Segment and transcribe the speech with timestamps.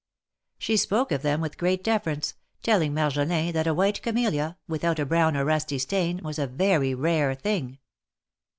[0.57, 5.05] She spoke of them with great deference, telling Marjolin that a white camelia, without a
[5.05, 7.77] brown or rusty stain, was a very rare thing.